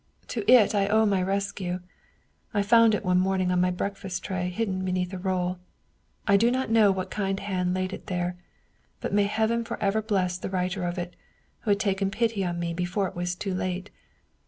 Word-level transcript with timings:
To 0.29 0.43
it 0.51 0.73
I 0.73 0.87
owe 0.87 1.05
my 1.05 1.21
rescue. 1.21 1.79
I 2.55 2.63
found 2.63 2.95
it 2.95 3.05
one 3.05 3.19
morn 3.19 3.39
ing 3.41 3.51
on 3.51 3.61
my 3.61 3.69
breakfast 3.69 4.23
tray, 4.23 4.49
hidden 4.49 4.83
beneath 4.83 5.13
a 5.13 5.19
roll. 5.19 5.59
I 6.27 6.37
do 6.37 6.49
not 6.49 6.71
know 6.71 6.89
what 6.91 7.11
kind 7.11 7.39
hand 7.39 7.75
laid 7.75 7.93
it 7.93 8.07
there, 8.07 8.35
but 8.99 9.13
may 9.13 9.25
heaven 9.25 9.63
for 9.63 9.77
ever 9.79 10.01
bless 10.01 10.39
the 10.39 10.49
writer 10.49 10.85
of 10.85 10.97
it, 10.97 11.15
who 11.59 11.69
had 11.69 11.79
taken 11.79 12.09
pity 12.09 12.43
on 12.43 12.59
me 12.59 12.73
before 12.73 13.07
it 13.07 13.15
was 13.15 13.35
too 13.35 13.53
late 13.53 13.91